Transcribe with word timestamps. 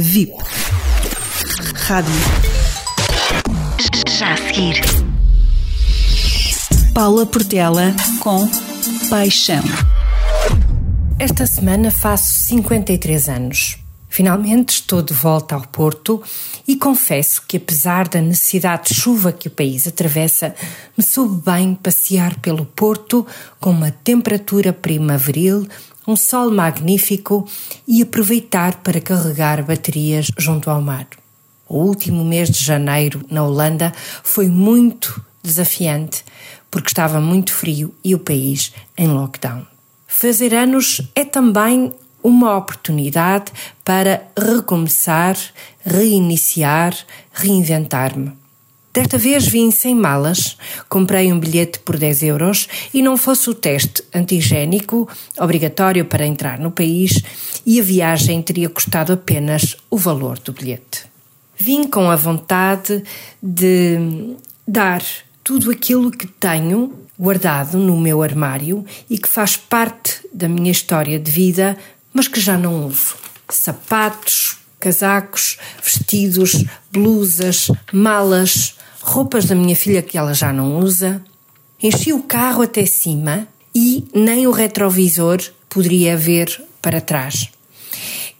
VIP. 0.00 0.32
Rádio. 1.74 2.14
Já 4.16 4.34
a 4.34 4.36
seguir. 4.36 4.80
Paula 6.94 7.26
Portela 7.26 7.92
com 8.20 8.48
Paixão. 9.10 9.64
Esta 11.18 11.46
semana 11.46 11.90
faço 11.90 12.32
53 12.44 13.28
anos. 13.28 13.78
Finalmente 14.08 14.70
estou 14.70 15.02
de 15.02 15.12
volta 15.12 15.56
ao 15.56 15.62
Porto 15.62 16.22
e 16.66 16.76
confesso 16.76 17.42
que, 17.48 17.56
apesar 17.56 18.06
da 18.06 18.20
necessidade 18.20 18.90
de 18.90 19.00
chuva 19.00 19.32
que 19.32 19.48
o 19.48 19.50
país 19.50 19.88
atravessa, 19.88 20.54
me 20.96 21.02
soube 21.02 21.42
bem 21.44 21.74
passear 21.74 22.38
pelo 22.38 22.64
Porto 22.64 23.26
com 23.58 23.70
uma 23.70 23.90
temperatura 23.90 24.72
primaveril, 24.72 25.66
um 26.08 26.16
sol 26.16 26.50
magnífico 26.50 27.46
e 27.86 28.00
aproveitar 28.00 28.76
para 28.76 28.98
carregar 28.98 29.62
baterias 29.62 30.30
junto 30.38 30.70
ao 30.70 30.80
mar. 30.80 31.06
O 31.68 31.76
último 31.76 32.24
mês 32.24 32.48
de 32.48 32.64
janeiro 32.64 33.22
na 33.30 33.44
Holanda 33.44 33.92
foi 34.22 34.48
muito 34.48 35.22
desafiante 35.42 36.24
porque 36.70 36.88
estava 36.88 37.20
muito 37.20 37.52
frio 37.52 37.94
e 38.02 38.14
o 38.14 38.18
país 38.18 38.72
em 38.96 39.06
lockdown. 39.06 39.66
Fazer 40.06 40.54
anos 40.54 41.02
é 41.14 41.26
também 41.26 41.92
uma 42.22 42.56
oportunidade 42.56 43.52
para 43.84 44.22
recomeçar, 44.36 45.36
reiniciar, 45.84 46.96
reinventar-me. 47.32 48.32
Desta 48.92 49.18
vez 49.18 49.46
vim 49.46 49.70
sem 49.70 49.94
malas, 49.94 50.56
comprei 50.88 51.32
um 51.32 51.38
bilhete 51.38 51.78
por 51.80 51.96
10 51.96 52.22
euros 52.24 52.68
e 52.92 53.02
não 53.02 53.16
fosse 53.16 53.48
o 53.48 53.54
teste 53.54 54.02
antigênico 54.14 55.08
obrigatório 55.38 56.04
para 56.04 56.26
entrar 56.26 56.58
no 56.58 56.70
país 56.70 57.22
e 57.64 57.78
a 57.78 57.82
viagem 57.82 58.42
teria 58.42 58.68
custado 58.68 59.12
apenas 59.12 59.76
o 59.90 59.96
valor 59.96 60.38
do 60.38 60.52
bilhete. 60.52 61.04
Vim 61.56 61.84
com 61.84 62.10
a 62.10 62.16
vontade 62.16 63.02
de 63.42 63.98
dar 64.66 65.02
tudo 65.44 65.70
aquilo 65.70 66.10
que 66.10 66.26
tenho 66.26 66.92
guardado 67.18 67.78
no 67.78 67.96
meu 67.96 68.22
armário 68.22 68.84
e 69.10 69.18
que 69.18 69.28
faz 69.28 69.56
parte 69.56 70.20
da 70.32 70.48
minha 70.48 70.70
história 70.70 71.18
de 71.18 71.30
vida 71.30 71.76
mas 72.12 72.26
que 72.26 72.40
já 72.40 72.56
não 72.56 72.86
uso. 72.86 73.16
Sapatos, 73.48 74.56
casacos, 74.80 75.58
vestidos, 75.82 76.64
blusas, 76.92 77.68
malas, 77.92 78.74
roupas 79.08 79.46
da 79.46 79.54
minha 79.54 79.74
filha 79.74 80.02
que 80.02 80.18
ela 80.18 80.34
já 80.34 80.52
não 80.52 80.78
usa. 80.78 81.22
Enchi 81.82 82.12
o 82.12 82.22
carro 82.22 82.62
até 82.62 82.84
cima 82.84 83.48
e 83.74 84.06
nem 84.14 84.46
o 84.46 84.50
retrovisor 84.50 85.38
poderia 85.68 86.16
ver 86.16 86.62
para 86.82 87.00
trás. 87.00 87.50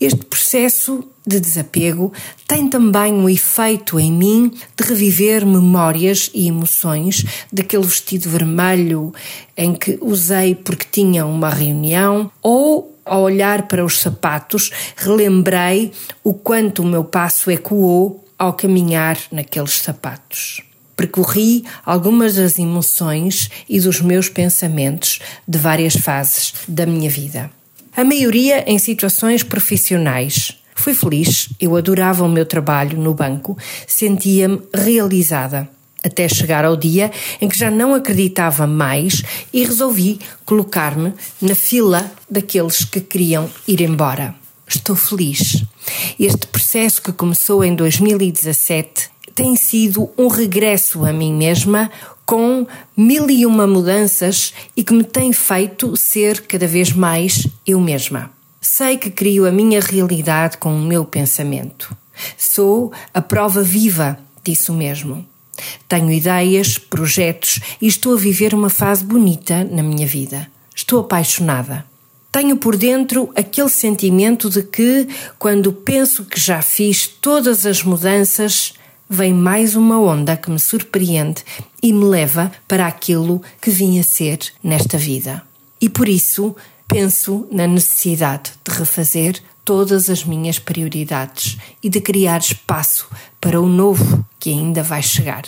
Este 0.00 0.24
processo 0.24 1.04
de 1.26 1.40
desapego 1.40 2.12
tem 2.46 2.68
também 2.68 3.14
o 3.14 3.28
efeito 3.28 3.98
em 3.98 4.12
mim 4.12 4.52
de 4.76 4.84
reviver 4.84 5.46
memórias 5.46 6.30
e 6.34 6.48
emoções 6.48 7.24
daquele 7.52 7.84
vestido 7.84 8.28
vermelho 8.28 9.12
em 9.56 9.74
que 9.74 9.98
usei 10.02 10.54
porque 10.54 10.86
tinha 10.90 11.24
uma 11.24 11.48
reunião 11.48 12.30
ou 12.42 12.94
ao 13.04 13.22
olhar 13.22 13.68
para 13.68 13.84
os 13.84 14.00
sapatos, 14.00 14.70
relembrei 14.96 15.92
o 16.24 16.34
quanto 16.34 16.82
o 16.82 16.86
meu 16.86 17.04
passo 17.04 17.50
ecoou 17.50 18.25
ao 18.38 18.52
caminhar 18.52 19.18
naqueles 19.30 19.78
sapatos. 19.78 20.62
Percorri 20.96 21.64
algumas 21.84 22.36
das 22.36 22.58
emoções 22.58 23.50
e 23.68 23.80
dos 23.80 24.00
meus 24.00 24.28
pensamentos 24.28 25.20
de 25.46 25.58
várias 25.58 25.94
fases 25.94 26.54
da 26.66 26.86
minha 26.86 27.10
vida. 27.10 27.50
A 27.96 28.04
maioria 28.04 28.64
em 28.70 28.78
situações 28.78 29.42
profissionais. 29.42 30.56
Fui 30.74 30.94
feliz, 30.94 31.48
eu 31.60 31.76
adorava 31.76 32.24
o 32.24 32.28
meu 32.28 32.44
trabalho 32.44 32.98
no 32.98 33.14
banco, 33.14 33.56
sentia-me 33.86 34.60
realizada 34.74 35.68
até 36.06 36.28
chegar 36.28 36.64
ao 36.64 36.76
dia 36.76 37.10
em 37.40 37.48
que 37.48 37.58
já 37.58 37.70
não 37.70 37.94
acreditava 37.94 38.66
mais 38.66 39.22
e 39.52 39.64
resolvi 39.64 40.20
colocar-me 40.44 41.12
na 41.42 41.54
fila 41.54 42.10
daqueles 42.30 42.84
que 42.84 43.00
queriam 43.00 43.50
ir 43.66 43.80
embora. 43.80 44.34
Estou 44.68 44.96
feliz. 44.96 45.64
Este 46.18 46.46
processo 46.48 47.00
que 47.00 47.12
começou 47.12 47.62
em 47.64 47.74
2017 47.74 49.10
tem 49.34 49.54
sido 49.54 50.10
um 50.16 50.28
regresso 50.28 51.04
a 51.04 51.12
mim 51.12 51.32
mesma 51.32 51.90
com 52.24 52.66
mil 52.96 53.30
e 53.30 53.46
uma 53.46 53.66
mudanças 53.66 54.52
e 54.76 54.82
que 54.82 54.92
me 54.92 55.04
tem 55.04 55.32
feito 55.32 55.96
ser 55.96 56.40
cada 56.42 56.66
vez 56.66 56.92
mais 56.92 57.46
eu 57.64 57.80
mesma. 57.80 58.30
Sei 58.60 58.96
que 58.96 59.10
crio 59.10 59.46
a 59.46 59.52
minha 59.52 59.80
realidade 59.80 60.58
com 60.58 60.74
o 60.74 60.82
meu 60.82 61.04
pensamento. 61.04 61.96
Sou 62.36 62.92
a 63.14 63.22
prova 63.22 63.62
viva 63.62 64.18
disso 64.42 64.72
mesmo. 64.72 65.24
Tenho 65.88 66.10
ideias, 66.10 66.76
projetos 66.76 67.60
e 67.80 67.86
estou 67.86 68.14
a 68.14 68.18
viver 68.18 68.54
uma 68.54 68.68
fase 68.68 69.04
bonita 69.04 69.62
na 69.64 69.82
minha 69.82 70.06
vida. 70.06 70.50
Estou 70.74 71.00
apaixonada. 71.00 71.84
Tenho 72.36 72.58
por 72.58 72.76
dentro 72.76 73.32
aquele 73.34 73.70
sentimento 73.70 74.50
de 74.50 74.62
que, 74.62 75.08
quando 75.38 75.72
penso 75.72 76.22
que 76.26 76.38
já 76.38 76.60
fiz 76.60 77.06
todas 77.08 77.64
as 77.64 77.82
mudanças, 77.82 78.74
vem 79.08 79.32
mais 79.32 79.74
uma 79.74 79.98
onda 79.98 80.36
que 80.36 80.50
me 80.50 80.58
surpreende 80.58 81.42
e 81.82 81.94
me 81.94 82.04
leva 82.04 82.52
para 82.68 82.86
aquilo 82.86 83.40
que 83.58 83.70
vim 83.70 83.98
a 83.98 84.02
ser 84.02 84.38
nesta 84.62 84.98
vida. 84.98 85.42
E 85.80 85.88
por 85.88 86.10
isso 86.10 86.54
penso 86.86 87.48
na 87.50 87.66
necessidade 87.66 88.52
de 88.62 88.70
refazer 88.70 89.42
todas 89.64 90.10
as 90.10 90.22
minhas 90.22 90.58
prioridades 90.58 91.56
e 91.82 91.88
de 91.88 92.02
criar 92.02 92.40
espaço 92.40 93.08
para 93.40 93.58
o 93.58 93.66
novo 93.66 94.22
que 94.38 94.50
ainda 94.50 94.82
vai 94.82 95.02
chegar. 95.02 95.46